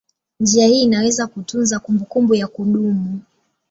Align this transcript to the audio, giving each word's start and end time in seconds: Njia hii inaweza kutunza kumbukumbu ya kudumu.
Njia 0.39 0.67
hii 0.67 0.81
inaweza 0.83 1.27
kutunza 1.27 1.79
kumbukumbu 1.79 2.35
ya 2.35 2.47
kudumu. 2.47 3.19